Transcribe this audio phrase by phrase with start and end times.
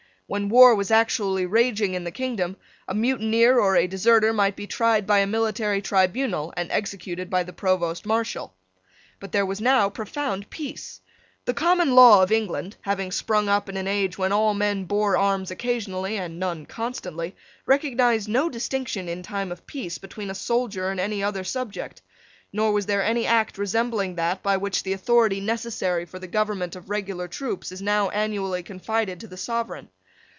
[0.31, 2.55] When war was actually raging in the kingdom
[2.87, 7.43] a mutineer or a deserter might be tried by a military tribunal and executed by
[7.43, 8.55] the Provost Marshal.
[9.19, 11.01] But there was now profound peace.
[11.43, 15.17] The common law of England, having sprung up in an age when all men bore
[15.17, 20.89] arms occasionally and none constantly, recognised no distinction, in time of peace, between a soldier
[20.89, 22.01] and any other subject;
[22.53, 26.77] nor was there any Act resembling that by which the authority necessary for the government
[26.77, 29.89] of regular troops is now annually confided to the Sovereign.